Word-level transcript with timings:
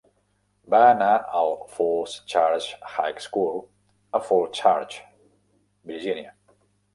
Va 0.73 0.77
anar 0.93 1.09
al 1.39 1.51
Falls 1.73 2.15
Church 2.33 2.69
High 2.95 3.21
School 3.27 3.61
a 4.21 4.23
Falls 4.31 4.57
Church, 4.63 4.97
Virginia. 5.93 6.35